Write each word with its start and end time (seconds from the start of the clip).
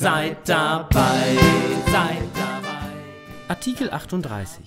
Seid 0.00 0.48
dabei, 0.48 1.36
seid 1.92 2.22
dabei. 2.34 2.88
Artikel 3.48 3.90
38. 3.90 4.64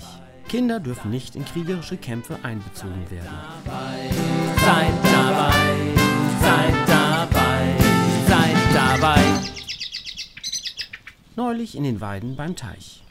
Kinder 0.48 0.80
dürfen 0.80 1.10
nicht 1.10 1.36
in 1.36 1.44
kriegerische 1.44 1.98
Kämpfe 1.98 2.38
einbezogen 2.44 3.10
werden. 3.10 3.36
Seid 3.66 4.94
dabei, 5.04 5.96
seid 6.40 6.88
dabei, 6.88 7.78
seid 8.28 8.76
dabei. 8.76 9.24
Neulich 11.36 11.76
in 11.78 11.84
den 11.84 12.00
Weiden 12.00 12.36
beim 12.36 12.56
Teich. 12.56 13.02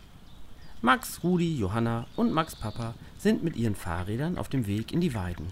Max, 0.81 1.25
Rudi, 1.25 1.59
Johanna 1.59 2.07
und 2.15 2.31
Max 2.31 2.55
Papa 2.55 2.95
sind 3.19 3.43
mit 3.43 3.57
ihren 3.57 3.75
Fahrrädern 3.75 4.39
auf 4.39 4.49
dem 4.49 4.69
Weg 4.69 4.93
in 4.93 5.01
die 5.01 5.15
Weiden. 5.15 5.49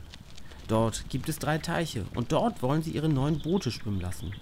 Dort 0.68 1.10
gibt 1.10 1.28
es 1.28 1.41
drei 1.41 1.58
Teiche 1.58 2.04
und 2.14 2.30
dort 2.30 2.62
wollen 2.62 2.84
sie 2.84 2.92
ihre 2.92 3.08
neuen 3.08 3.41
Boote 3.41 3.72
schwimmen 3.72 4.00
lassen. 4.00 4.32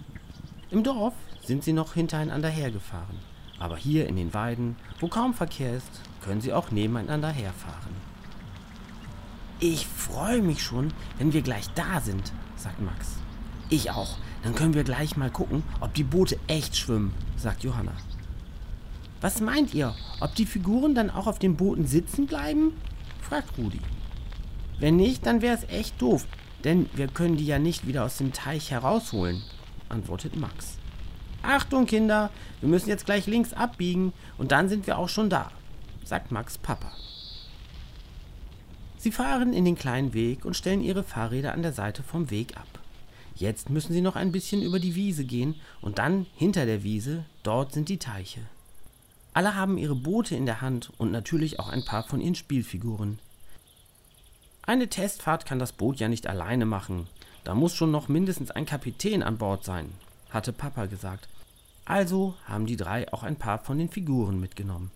Im 0.70 0.82
Dorf 0.82 1.14
sind 1.48 1.64
sie 1.64 1.72
noch 1.72 1.94
hintereinander 1.94 2.50
hergefahren. 2.50 3.16
Aber 3.58 3.76
hier 3.76 4.06
in 4.06 4.16
den 4.16 4.34
Weiden, 4.34 4.76
wo 5.00 5.08
kaum 5.08 5.32
Verkehr 5.34 5.74
ist, 5.74 5.90
können 6.22 6.42
sie 6.42 6.52
auch 6.52 6.70
nebeneinander 6.70 7.30
herfahren. 7.30 7.96
Ich 9.58 9.86
freue 9.86 10.42
mich 10.42 10.62
schon, 10.62 10.92
wenn 11.18 11.32
wir 11.32 11.42
gleich 11.42 11.68
da 11.74 12.00
sind, 12.00 12.32
sagt 12.54 12.80
Max. 12.80 13.16
Ich 13.70 13.90
auch. 13.90 14.18
Dann 14.44 14.54
können 14.54 14.74
wir 14.74 14.84
gleich 14.84 15.16
mal 15.16 15.30
gucken, 15.30 15.64
ob 15.80 15.94
die 15.94 16.04
Boote 16.04 16.38
echt 16.46 16.76
schwimmen, 16.76 17.12
sagt 17.36 17.64
Johanna. 17.64 17.92
Was 19.20 19.40
meint 19.40 19.74
ihr, 19.74 19.94
ob 20.20 20.34
die 20.36 20.46
Figuren 20.46 20.94
dann 20.94 21.10
auch 21.10 21.26
auf 21.26 21.38
den 21.40 21.56
Booten 21.56 21.86
sitzen 21.86 22.26
bleiben? 22.26 22.74
fragt 23.20 23.58
Rudi. 23.58 23.80
Wenn 24.78 24.96
nicht, 24.96 25.26
dann 25.26 25.42
wäre 25.42 25.56
es 25.56 25.68
echt 25.70 26.00
doof, 26.00 26.26
denn 26.62 26.88
wir 26.94 27.08
können 27.08 27.36
die 27.36 27.46
ja 27.46 27.58
nicht 27.58 27.86
wieder 27.86 28.04
aus 28.04 28.18
dem 28.18 28.32
Teich 28.32 28.70
herausholen, 28.70 29.42
antwortet 29.88 30.36
Max. 30.36 30.78
Achtung, 31.42 31.86
Kinder, 31.86 32.30
wir 32.60 32.68
müssen 32.68 32.88
jetzt 32.88 33.06
gleich 33.06 33.26
links 33.26 33.52
abbiegen 33.52 34.12
und 34.36 34.52
dann 34.52 34.68
sind 34.68 34.86
wir 34.86 34.98
auch 34.98 35.08
schon 35.08 35.30
da, 35.30 35.50
sagt 36.04 36.32
Max 36.32 36.58
Papa. 36.58 36.92
Sie 38.98 39.12
fahren 39.12 39.52
in 39.52 39.64
den 39.64 39.76
kleinen 39.76 40.12
Weg 40.12 40.44
und 40.44 40.56
stellen 40.56 40.82
ihre 40.82 41.04
Fahrräder 41.04 41.52
an 41.52 41.62
der 41.62 41.72
Seite 41.72 42.02
vom 42.02 42.30
Weg 42.30 42.56
ab. 42.56 42.66
Jetzt 43.36 43.70
müssen 43.70 43.92
sie 43.92 44.00
noch 44.00 44.16
ein 44.16 44.32
bisschen 44.32 44.62
über 44.62 44.80
die 44.80 44.96
Wiese 44.96 45.24
gehen 45.24 45.54
und 45.80 45.98
dann 45.98 46.26
hinter 46.34 46.66
der 46.66 46.82
Wiese, 46.82 47.24
dort 47.44 47.72
sind 47.72 47.88
die 47.88 47.98
Teiche. 47.98 48.40
Alle 49.32 49.54
haben 49.54 49.78
ihre 49.78 49.94
Boote 49.94 50.34
in 50.34 50.46
der 50.46 50.60
Hand 50.60 50.90
und 50.98 51.12
natürlich 51.12 51.60
auch 51.60 51.68
ein 51.68 51.84
paar 51.84 52.02
von 52.02 52.20
ihren 52.20 52.34
Spielfiguren. 52.34 53.20
Eine 54.62 54.88
Testfahrt 54.88 55.46
kann 55.46 55.60
das 55.60 55.72
Boot 55.72 56.00
ja 56.00 56.08
nicht 56.08 56.26
alleine 56.26 56.66
machen. 56.66 57.06
Da 57.44 57.54
muss 57.54 57.76
schon 57.76 57.92
noch 57.92 58.08
mindestens 58.08 58.50
ein 58.50 58.66
Kapitän 58.66 59.22
an 59.22 59.38
Bord 59.38 59.64
sein, 59.64 59.92
hatte 60.30 60.52
Papa 60.52 60.86
gesagt. 60.86 61.28
Also 61.84 62.34
haben 62.44 62.66
die 62.66 62.76
drei 62.76 63.12
auch 63.12 63.22
ein 63.22 63.36
paar 63.36 63.58
von 63.60 63.78
den 63.78 63.88
Figuren 63.88 64.40
mitgenommen. 64.40 64.90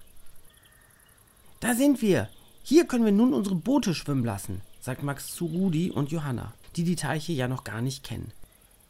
Da 1.61 1.75
sind 1.75 2.03
wir. 2.03 2.29
Hier 2.63 2.87
können 2.87 3.05
wir 3.05 3.13
nun 3.13 3.33
unsere 3.33 3.55
Boote 3.55 3.95
schwimmen 3.95 4.25
lassen, 4.25 4.61
sagt 4.81 5.03
Max 5.03 5.35
zu 5.35 5.47
Rudi 5.47 5.91
und 5.91 6.11
Johanna, 6.11 6.53
die 6.77 6.85
die 6.85 6.97
Teiche 6.97 7.33
ja 7.33 7.49
noch 7.49 7.65
gar 7.65 7.81
nicht 7.81 8.05
kennen. 8.05 8.33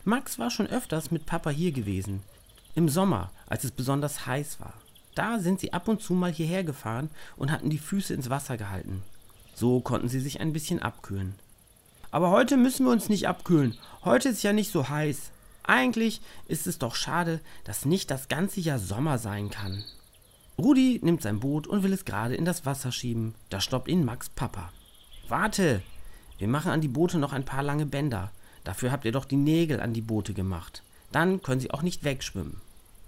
Max 0.04 0.38
war 0.38 0.50
schon 0.50 0.66
öfters 0.66 1.10
mit 1.10 1.26
Papa 1.26 1.50
hier 1.50 1.72
gewesen. 1.72 2.22
Im 2.74 2.88
Sommer, 2.88 3.30
als 3.47 3.64
es 3.64 3.70
besonders 3.70 4.26
heiß 4.26 4.59
war. 4.60 4.74
Da 5.14 5.38
sind 5.38 5.60
sie 5.60 5.72
ab 5.72 5.88
und 5.88 6.00
zu 6.00 6.14
mal 6.14 6.32
hierher 6.32 6.64
gefahren 6.64 7.10
und 7.36 7.53
hatten 7.53 7.70
die 7.70 7.78
Füße 7.78 8.14
ins 8.14 8.30
Wasser 8.30 8.56
gehalten. 8.56 9.03
So 9.54 9.80
konnten 9.80 10.09
sie 10.09 10.20
sich 10.20 10.41
ein 10.41 10.53
bisschen 10.53 10.80
abkühlen. 10.80 11.34
Aber 12.10 12.30
heute 12.30 12.56
müssen 12.56 12.86
wir 12.86 12.92
uns 12.92 13.09
nicht 13.09 13.28
abkühlen. 13.28 13.76
Heute 14.04 14.30
ist 14.30 14.42
ja 14.42 14.53
nicht 14.53 14.72
so 14.72 14.88
heiß, 14.88 15.31
eigentlich 15.64 16.20
ist 16.46 16.66
es 16.66 16.78
doch 16.78 16.94
schade, 16.94 17.40
dass 17.64 17.84
nicht 17.84 18.10
das 18.10 18.28
ganze 18.28 18.60
Jahr 18.60 18.78
Sommer 18.78 19.18
sein 19.18 19.50
kann. 19.50 19.84
Rudi 20.58 21.00
nimmt 21.02 21.22
sein 21.22 21.40
Boot 21.40 21.66
und 21.66 21.82
will 21.82 21.92
es 21.92 22.04
gerade 22.04 22.34
in 22.34 22.44
das 22.44 22.66
Wasser 22.66 22.92
schieben. 22.92 23.34
Da 23.48 23.60
stoppt 23.60 23.88
ihn 23.88 24.04
Max 24.04 24.28
Papa. 24.28 24.72
Warte! 25.28 25.82
Wir 26.38 26.48
machen 26.48 26.72
an 26.72 26.80
die 26.80 26.88
Boote 26.88 27.18
noch 27.18 27.32
ein 27.32 27.44
paar 27.44 27.62
lange 27.62 27.86
Bänder. 27.86 28.30
Dafür 28.64 28.92
habt 28.92 29.04
ihr 29.04 29.12
doch 29.12 29.24
die 29.24 29.36
Nägel 29.36 29.80
an 29.80 29.92
die 29.92 30.00
Boote 30.00 30.34
gemacht. 30.34 30.82
Dann 31.10 31.42
können 31.42 31.60
sie 31.60 31.70
auch 31.70 31.82
nicht 31.82 32.04
wegschwimmen. 32.04 32.60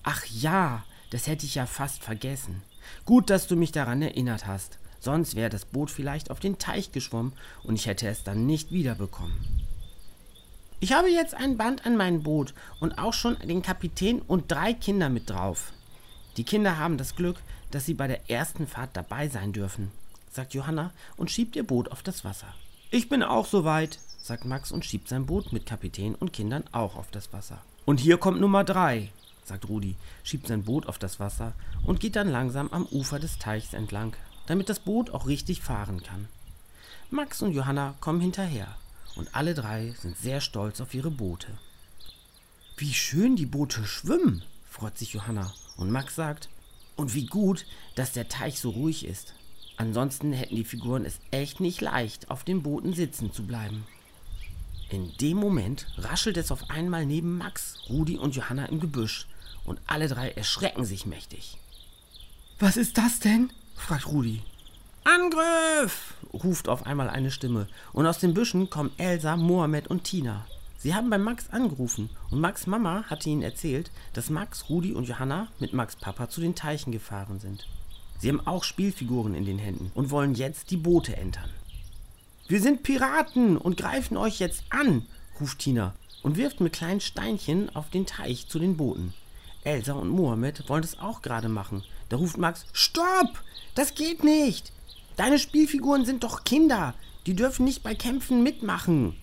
Ach 0.02 0.24
ja, 0.26 0.84
das 1.10 1.26
hätte 1.26 1.46
ich 1.46 1.54
ja 1.54 1.66
fast 1.66 2.02
vergessen. 2.02 2.62
Gut, 3.04 3.30
dass 3.30 3.46
du 3.46 3.56
mich 3.56 3.72
daran 3.72 4.02
erinnert 4.02 4.46
hast. 4.46 4.78
Sonst 5.00 5.34
wäre 5.34 5.50
das 5.50 5.64
Boot 5.64 5.90
vielleicht 5.90 6.30
auf 6.30 6.40
den 6.40 6.58
Teich 6.58 6.92
geschwommen 6.92 7.32
und 7.62 7.74
ich 7.74 7.86
hätte 7.86 8.08
es 8.08 8.24
dann 8.24 8.46
nicht 8.46 8.72
wiederbekommen. 8.72 9.34
Ich 10.84 10.92
habe 10.92 11.08
jetzt 11.08 11.32
ein 11.32 11.56
Band 11.56 11.86
an 11.86 11.96
mein 11.96 12.22
Boot 12.22 12.52
und 12.78 12.98
auch 12.98 13.14
schon 13.14 13.38
den 13.38 13.62
Kapitän 13.62 14.20
und 14.20 14.52
drei 14.52 14.74
Kinder 14.74 15.08
mit 15.08 15.30
drauf. 15.30 15.72
Die 16.36 16.44
Kinder 16.44 16.76
haben 16.76 16.98
das 16.98 17.16
Glück, 17.16 17.38
dass 17.70 17.86
sie 17.86 17.94
bei 17.94 18.06
der 18.06 18.28
ersten 18.28 18.66
Fahrt 18.66 18.90
dabei 18.92 19.30
sein 19.30 19.54
dürfen, 19.54 19.90
sagt 20.30 20.52
Johanna 20.52 20.92
und 21.16 21.30
schiebt 21.30 21.56
ihr 21.56 21.66
Boot 21.66 21.90
auf 21.90 22.02
das 22.02 22.22
Wasser. 22.22 22.48
Ich 22.90 23.08
bin 23.08 23.22
auch 23.22 23.46
soweit, 23.46 23.98
sagt 24.20 24.44
Max 24.44 24.72
und 24.72 24.84
schiebt 24.84 25.08
sein 25.08 25.24
Boot 25.24 25.54
mit 25.54 25.64
Kapitän 25.64 26.14
und 26.16 26.34
Kindern 26.34 26.64
auch 26.72 26.96
auf 26.96 27.10
das 27.10 27.32
Wasser. 27.32 27.62
Und 27.86 27.98
hier 27.98 28.18
kommt 28.18 28.42
Nummer 28.42 28.62
drei, 28.62 29.10
sagt 29.42 29.66
Rudi, 29.70 29.96
schiebt 30.22 30.48
sein 30.48 30.64
Boot 30.64 30.86
auf 30.86 30.98
das 30.98 31.18
Wasser 31.18 31.54
und 31.86 31.98
geht 31.98 32.14
dann 32.14 32.28
langsam 32.28 32.68
am 32.72 32.84
Ufer 32.84 33.18
des 33.18 33.38
Teichs 33.38 33.72
entlang, 33.72 34.14
damit 34.48 34.68
das 34.68 34.80
Boot 34.80 35.08
auch 35.08 35.28
richtig 35.28 35.62
fahren 35.62 36.02
kann. 36.02 36.28
Max 37.08 37.40
und 37.40 37.52
Johanna 37.54 37.94
kommen 38.00 38.20
hinterher 38.20 38.76
und 39.16 39.34
alle 39.34 39.54
drei 39.54 39.94
sind 40.00 40.16
sehr 40.16 40.40
stolz 40.40 40.80
auf 40.80 40.94
ihre 40.94 41.10
Boote. 41.10 41.48
Wie 42.76 42.92
schön 42.92 43.36
die 43.36 43.46
Boote 43.46 43.84
schwimmen, 43.84 44.42
freut 44.68 44.98
sich 44.98 45.12
Johanna. 45.12 45.52
Und 45.76 45.90
Max 45.90 46.14
sagt, 46.14 46.48
und 46.96 47.14
wie 47.14 47.26
gut, 47.26 47.66
dass 47.94 48.12
der 48.12 48.28
Teich 48.28 48.60
so 48.60 48.70
ruhig 48.70 49.04
ist. 49.04 49.34
Ansonsten 49.76 50.32
hätten 50.32 50.56
die 50.56 50.64
Figuren 50.64 51.04
es 51.04 51.18
echt 51.30 51.60
nicht 51.60 51.80
leicht, 51.80 52.30
auf 52.30 52.44
den 52.44 52.62
Booten 52.62 52.92
sitzen 52.94 53.32
zu 53.32 53.44
bleiben. 53.44 53.86
In 54.90 55.16
dem 55.20 55.36
Moment 55.36 55.86
raschelt 55.98 56.36
es 56.36 56.52
auf 56.52 56.70
einmal 56.70 57.06
neben 57.06 57.38
Max, 57.38 57.76
Rudi 57.88 58.16
und 58.16 58.36
Johanna 58.36 58.66
im 58.66 58.80
Gebüsch 58.80 59.26
und 59.64 59.80
alle 59.86 60.08
drei 60.08 60.30
erschrecken 60.30 60.84
sich 60.84 61.06
mächtig. 61.06 61.58
Was 62.58 62.76
ist 62.76 62.98
das 62.98 63.18
denn? 63.18 63.50
fragt 63.74 64.06
Rudi. 64.06 64.42
Angriff! 65.04 66.14
ruft 66.32 66.68
auf 66.68 66.86
einmal 66.86 67.10
eine 67.10 67.30
Stimme. 67.30 67.68
Und 67.92 68.06
aus 68.06 68.18
den 68.18 68.32
Büschen 68.32 68.70
kommen 68.70 68.90
Elsa, 68.96 69.36
Mohammed 69.36 69.86
und 69.88 70.04
Tina. 70.04 70.46
Sie 70.78 70.94
haben 70.94 71.10
bei 71.10 71.18
Max 71.18 71.50
angerufen 71.50 72.10
und 72.30 72.40
Max 72.40 72.66
Mama 72.66 73.04
hatte 73.08 73.28
ihnen 73.28 73.42
erzählt, 73.42 73.90
dass 74.14 74.30
Max, 74.30 74.68
Rudi 74.68 74.92
und 74.92 75.06
Johanna 75.06 75.48
mit 75.58 75.74
Max 75.74 75.96
Papa 75.96 76.28
zu 76.28 76.40
den 76.40 76.54
Teichen 76.54 76.90
gefahren 76.90 77.38
sind. 77.38 77.66
Sie 78.18 78.28
haben 78.28 78.46
auch 78.46 78.64
Spielfiguren 78.64 79.34
in 79.34 79.44
den 79.44 79.58
Händen 79.58 79.90
und 79.94 80.10
wollen 80.10 80.34
jetzt 80.34 80.70
die 80.70 80.78
Boote 80.78 81.16
entern. 81.16 81.50
Wir 82.48 82.60
sind 82.60 82.82
Piraten 82.82 83.56
und 83.58 83.76
greifen 83.76 84.16
euch 84.16 84.38
jetzt 84.40 84.64
an, 84.70 85.06
ruft 85.40 85.58
Tina 85.58 85.94
und 86.22 86.36
wirft 86.38 86.60
mit 86.60 86.72
kleinen 86.72 87.00
Steinchen 87.00 87.74
auf 87.76 87.90
den 87.90 88.06
Teich 88.06 88.48
zu 88.48 88.58
den 88.58 88.76
Booten. 88.76 89.12
Elsa 89.64 89.92
und 89.92 90.08
Mohammed 90.08 90.68
wollen 90.68 90.82
das 90.82 90.98
auch 90.98 91.22
gerade 91.22 91.48
machen. 91.48 91.82
Da 92.08 92.16
ruft 92.16 92.38
Max: 92.38 92.66
Stopp! 92.72 93.42
Das 93.74 93.94
geht 93.94 94.24
nicht! 94.24 94.72
Deine 95.16 95.38
Spielfiguren 95.38 96.04
sind 96.04 96.24
doch 96.24 96.44
Kinder. 96.44 96.94
Die 97.26 97.34
dürfen 97.34 97.64
nicht 97.64 97.82
bei 97.82 97.94
Kämpfen 97.94 98.42
mitmachen. 98.42 99.16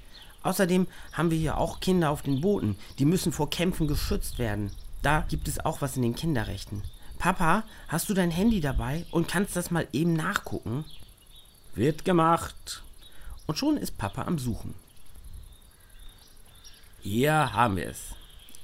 Außerdem 0.44 0.88
haben 1.12 1.32
wir 1.32 1.38
hier 1.38 1.58
auch 1.58 1.80
Kinder 1.80 2.10
auf 2.10 2.22
den 2.22 2.42
Booten. 2.42 2.78
Die 2.98 3.06
müssen 3.06 3.32
vor 3.32 3.50
Kämpfen 3.50 3.88
geschützt 3.88 4.40
werden. 4.40 4.72
Da 5.02 5.26
gibt 5.30 5.48
es 5.48 5.60
auch 5.60 5.82
was 5.82 5.98
in 5.98 6.02
den 6.02 6.16
Kinderrechten. 6.16 6.84
Papa, 7.20 7.64
hast 7.88 8.10
du 8.10 8.14
dein 8.14 8.32
Handy 8.32 8.62
dabei 8.62 9.06
und 9.12 9.28
kannst 9.28 9.56
das 9.56 9.70
mal 9.70 9.88
eben 9.92 10.14
nachgucken? 10.14 10.86
Wird 11.76 12.06
gemacht. 12.06 12.84
Und 13.46 13.58
schon 13.58 13.78
ist 13.78 13.98
Papa 13.98 14.24
am 14.24 14.40
Suchen. 14.40 14.74
Hier 17.02 17.54
haben 17.54 17.76
wir 17.76 17.88
es. 17.88 18.16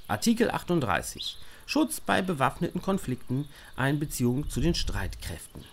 Artikel 0.08 0.50
38. 0.50 1.36
Schutz 1.66 2.00
bei 2.00 2.22
bewaffneten 2.22 2.80
Konflikten, 2.80 3.48
Einbeziehung 3.76 4.48
zu 4.48 4.60
den 4.60 4.74
Streitkräften. 4.74 5.64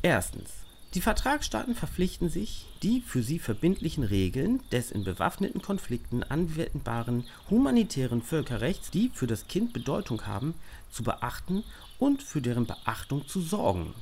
Erstens. 0.00 0.63
Die 0.94 1.00
Vertragsstaaten 1.00 1.74
verpflichten 1.74 2.28
sich, 2.28 2.66
die 2.84 3.00
für 3.00 3.24
sie 3.24 3.40
verbindlichen 3.40 4.04
Regeln 4.04 4.60
des 4.70 4.92
in 4.92 5.02
bewaffneten 5.02 5.60
Konflikten 5.60 6.22
anwendbaren 6.22 7.26
humanitären 7.50 8.22
Völkerrechts, 8.22 8.92
die 8.92 9.10
für 9.12 9.26
das 9.26 9.48
Kind 9.48 9.72
Bedeutung 9.72 10.24
haben, 10.26 10.54
zu 10.92 11.02
beachten 11.02 11.64
und 11.98 12.22
für 12.22 12.40
deren 12.40 12.66
Beachtung 12.66 13.26
zu 13.26 13.40
sorgen. 13.40 13.92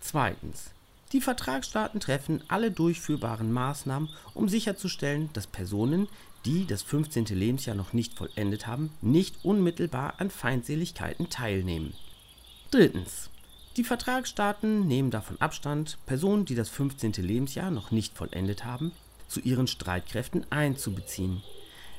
Zweitens. 0.00 0.70
Die 1.12 1.20
Vertragsstaaten 1.20 1.98
treffen 2.00 2.44
alle 2.48 2.70
durchführbaren 2.70 3.50
Maßnahmen, 3.50 4.10
um 4.34 4.48
sicherzustellen, 4.48 5.30
dass 5.32 5.46
Personen, 5.48 6.06
die 6.44 6.66
das 6.66 6.82
15. 6.82 7.24
Lebensjahr 7.26 7.74
noch 7.74 7.94
nicht 7.94 8.14
vollendet 8.14 8.66
haben, 8.66 8.90
nicht 9.00 9.44
unmittelbar 9.44 10.14
an 10.18 10.30
Feindseligkeiten 10.30 11.30
teilnehmen. 11.30 11.94
Drittens. 12.70 13.30
Die 13.78 13.84
Vertragsstaaten 13.84 14.88
nehmen 14.88 15.12
davon 15.12 15.40
Abstand, 15.40 15.98
Personen, 16.04 16.44
die 16.44 16.56
das 16.56 16.68
15. 16.68 17.12
Lebensjahr 17.12 17.70
noch 17.70 17.92
nicht 17.92 18.16
vollendet 18.16 18.64
haben, 18.64 18.90
zu 19.28 19.38
ihren 19.38 19.68
Streitkräften 19.68 20.44
einzubeziehen. 20.50 21.44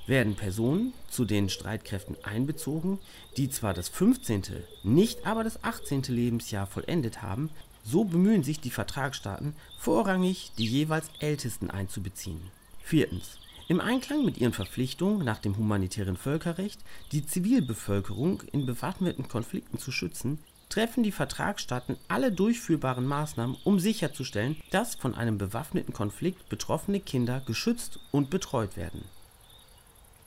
Werden 0.06 0.36
Personen 0.36 0.92
zu 1.10 1.24
den 1.24 1.48
Streitkräften 1.48 2.18
einbezogen, 2.22 3.00
die 3.38 3.50
zwar 3.50 3.74
das 3.74 3.88
15., 3.88 4.44
nicht 4.84 5.26
aber 5.26 5.46
das 5.46 5.64
18. 5.64 6.02
Lebensjahr 6.10 6.68
vollendet 6.68 7.22
haben, 7.22 7.50
so 7.86 8.04
bemühen 8.04 8.44
sich 8.44 8.60
die 8.60 8.72
Vertragsstaaten 8.72 9.56
vorrangig, 9.78 10.52
die 10.58 10.66
jeweils 10.66 11.10
Ältesten 11.20 11.72
einzubeziehen. 11.72 12.42
Viertens. 12.84 13.38
Im 13.70 13.80
Einklang 13.80 14.26
mit 14.26 14.38
ihren 14.38 14.52
Verpflichtungen 14.52 15.24
nach 15.24 15.40
dem 15.40 15.56
humanitären 15.56 16.18
Völkerrecht, 16.18 16.82
die 17.14 17.26
Zivilbevölkerung 17.26 18.42
in 18.52 18.66
bewaffneten 18.66 19.30
Konflikten 19.30 19.78
zu 19.78 19.94
schützen, 19.94 20.40
treffen 20.70 21.04
die 21.04 21.12
Vertragsstaaten 21.12 21.98
alle 22.08 22.32
durchführbaren 22.32 23.06
Maßnahmen, 23.06 23.58
um 23.64 23.80
sicherzustellen, 23.80 24.62
dass 24.70 24.96
von 24.96 25.16
einem 25.16 25.38
bewaffneten 25.38 25.94
Konflikt 25.94 26.48
betroffene 26.48 27.00
Kinder 27.00 27.42
geschützt 27.46 28.00
und 28.12 28.30
betreut 28.30 28.78
werden. 28.78 29.04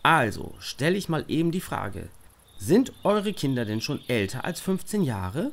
Also 0.03 0.55
stelle 0.59 0.97
ich 0.97 1.09
mal 1.09 1.25
eben 1.29 1.53
die 1.53 1.61
Frage, 1.61 2.09
sind 2.59 2.93
eure 3.05 3.33
Kinder 3.33 3.65
denn 3.65 3.81
schon 3.81 4.01
älter 4.09 4.45
als 4.45 4.61
15 4.61 5.03
Jahre? 5.03 5.53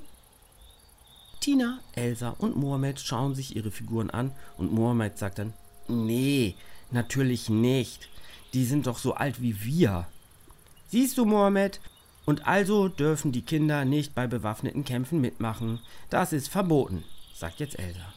Tina, 1.39 1.79
Elsa 1.93 2.35
und 2.37 2.57
Mohammed 2.57 2.99
schauen 2.99 3.35
sich 3.35 3.55
ihre 3.55 3.71
Figuren 3.71 4.09
an 4.09 4.31
und 4.57 4.73
Mohammed 4.73 5.17
sagt 5.17 5.39
dann, 5.39 5.53
nee, 5.87 6.55
natürlich 6.91 7.49
nicht. 7.49 8.09
Die 8.53 8.65
sind 8.65 8.87
doch 8.87 8.97
so 8.97 9.13
alt 9.13 9.41
wie 9.41 9.63
wir. 9.63 10.07
Siehst 10.87 11.17
du, 11.17 11.25
Mohammed, 11.25 11.79
und 12.25 12.47
also 12.47 12.87
dürfen 12.87 13.31
die 13.31 13.41
Kinder 13.41 13.85
nicht 13.85 14.13
bei 14.15 14.27
bewaffneten 14.27 14.85
Kämpfen 14.85 15.19
mitmachen. 15.21 15.79
Das 16.09 16.33
ist 16.33 16.49
verboten, 16.49 17.03
sagt 17.33 17.59
jetzt 17.59 17.79
Elsa. 17.79 18.13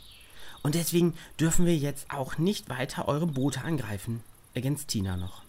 Und 0.62 0.74
deswegen 0.74 1.14
dürfen 1.40 1.66
wir 1.66 1.76
jetzt 1.76 2.10
auch 2.10 2.38
nicht 2.38 2.68
weiter 2.68 3.08
eure 3.08 3.26
Boote 3.26 3.62
angreifen, 3.62 4.22
ergänzt 4.54 4.88
Tina 4.88 5.16
noch. 5.16 5.42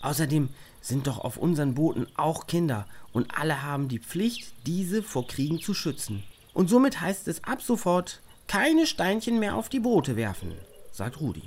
Außerdem 0.00 0.48
sind 0.80 1.06
doch 1.06 1.18
auf 1.18 1.36
unseren 1.36 1.74
Booten 1.74 2.06
auch 2.16 2.46
Kinder 2.46 2.86
und 3.12 3.36
alle 3.36 3.62
haben 3.62 3.88
die 3.88 3.98
Pflicht, 3.98 4.52
diese 4.66 5.02
vor 5.02 5.26
Kriegen 5.26 5.60
zu 5.60 5.74
schützen. 5.74 6.22
Und 6.54 6.70
somit 6.70 7.00
heißt 7.00 7.28
es 7.28 7.44
ab 7.44 7.62
sofort 7.62 8.20
keine 8.46 8.86
Steinchen 8.86 9.38
mehr 9.38 9.56
auf 9.56 9.68
die 9.68 9.80
Boote 9.80 10.16
werfen, 10.16 10.52
sagt 10.92 11.20
Rudi. 11.20 11.42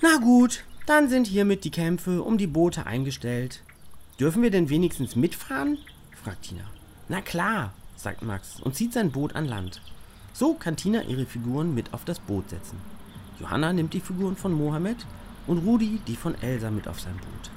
Na 0.00 0.16
gut, 0.16 0.64
dann 0.86 1.08
sind 1.08 1.26
hiermit 1.26 1.64
die 1.64 1.70
Kämpfe 1.70 2.22
um 2.22 2.38
die 2.38 2.46
Boote 2.46 2.86
eingestellt. 2.86 3.62
Dürfen 4.22 4.44
wir 4.44 4.52
denn 4.52 4.68
wenigstens 4.68 5.16
mitfahren? 5.16 5.78
fragt 6.22 6.42
Tina. 6.42 6.62
Na 7.08 7.20
klar, 7.20 7.72
sagt 7.96 8.22
Max 8.22 8.60
und 8.60 8.76
zieht 8.76 8.92
sein 8.92 9.10
Boot 9.10 9.34
an 9.34 9.46
Land. 9.46 9.82
So 10.32 10.54
kann 10.54 10.76
Tina 10.76 11.02
ihre 11.02 11.26
Figuren 11.26 11.74
mit 11.74 11.92
auf 11.92 12.04
das 12.04 12.20
Boot 12.20 12.48
setzen. 12.48 12.78
Johanna 13.40 13.72
nimmt 13.72 13.94
die 13.94 14.00
Figuren 14.00 14.36
von 14.36 14.52
Mohammed 14.52 14.98
und 15.48 15.58
Rudi 15.66 16.00
die 16.06 16.14
von 16.14 16.40
Elsa 16.40 16.70
mit 16.70 16.86
auf 16.86 17.00
sein 17.00 17.16
Boot. 17.16 17.50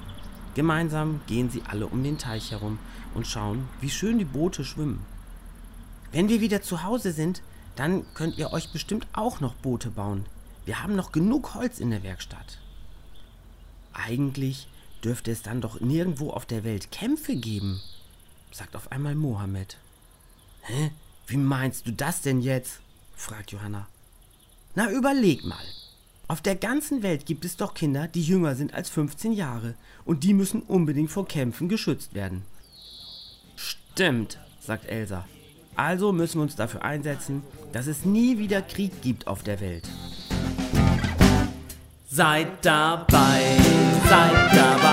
Gemeinsam 0.56 1.20
gehen 1.28 1.50
sie 1.50 1.62
alle 1.68 1.86
um 1.86 2.02
den 2.02 2.18
Teich 2.18 2.50
herum 2.50 2.80
und 3.14 3.28
schauen, 3.28 3.68
wie 3.80 3.88
schön 3.88 4.18
die 4.18 4.24
Boote 4.24 4.64
schwimmen. 4.64 5.06
Wenn 6.10 6.28
wir 6.28 6.40
wieder 6.40 6.62
zu 6.62 6.82
Hause 6.82 7.12
sind, 7.12 7.42
dann 7.76 8.12
könnt 8.14 8.38
ihr 8.38 8.52
euch 8.52 8.72
bestimmt 8.72 9.06
auch 9.12 9.38
noch 9.38 9.54
Boote 9.54 9.90
bauen. 9.90 10.26
Wir 10.64 10.82
haben 10.82 10.96
noch 10.96 11.12
genug 11.12 11.54
Holz 11.54 11.78
in 11.78 11.92
der 11.92 12.02
Werkstatt. 12.02 12.58
Eigentlich 13.92 14.66
dürfte 15.04 15.30
es 15.30 15.42
dann 15.42 15.60
doch 15.60 15.80
nirgendwo 15.80 16.30
auf 16.30 16.46
der 16.46 16.64
Welt 16.64 16.90
Kämpfe 16.90 17.36
geben, 17.36 17.80
sagt 18.52 18.76
auf 18.76 18.92
einmal 18.92 19.14
Mohammed. 19.14 19.76
Hä? 20.62 20.90
Wie 21.26 21.36
meinst 21.36 21.86
du 21.86 21.92
das 21.92 22.22
denn 22.22 22.40
jetzt? 22.40 22.80
fragt 23.16 23.52
Johanna. 23.52 23.88
Na, 24.74 24.90
überleg 24.90 25.44
mal. 25.44 25.64
Auf 26.28 26.40
der 26.40 26.56
ganzen 26.56 27.02
Welt 27.02 27.24
gibt 27.24 27.44
es 27.44 27.56
doch 27.56 27.74
Kinder, 27.74 28.08
die 28.08 28.22
jünger 28.22 28.56
sind 28.56 28.74
als 28.74 28.90
15 28.90 29.32
Jahre 29.32 29.74
und 30.04 30.24
die 30.24 30.34
müssen 30.34 30.62
unbedingt 30.62 31.10
vor 31.10 31.26
Kämpfen 31.26 31.68
geschützt 31.68 32.14
werden. 32.14 32.42
Stimmt, 33.54 34.38
sagt 34.60 34.86
Elsa. 34.86 35.24
Also 35.76 36.12
müssen 36.12 36.38
wir 36.38 36.42
uns 36.42 36.56
dafür 36.56 36.82
einsetzen, 36.82 37.42
dass 37.72 37.86
es 37.86 38.04
nie 38.04 38.38
wieder 38.38 38.62
Krieg 38.62 39.02
gibt 39.02 39.26
auf 39.26 39.42
der 39.42 39.60
Welt. 39.60 39.88
Seid 42.08 42.64
dabei, 42.64 43.58
seid 44.08 44.56
dabei, 44.56 44.85